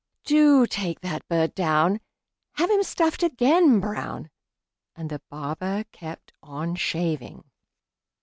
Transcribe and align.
Do 0.23 0.65
take 0.65 1.01
that 1.01 1.27
bird 1.27 1.53
down; 1.53 1.99
Have 2.53 2.71
him 2.71 2.81
stuffed 2.81 3.21
again, 3.21 3.79
Brown!" 3.79 4.31
And 4.95 5.11
the 5.11 5.21
barber 5.29 5.83
kept 5.91 6.33
on 6.41 6.73
shaving. 6.73 7.43